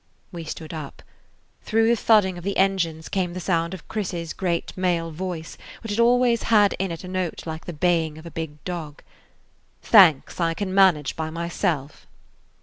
[0.31, 1.03] We stood up.
[1.61, 5.99] Through the thudding of the engines came the sound of Chris's great male voice which
[5.99, 9.03] always had in it a note like the baying of a big dog.
[9.83, 12.07] "Thanks, I can manage by myself."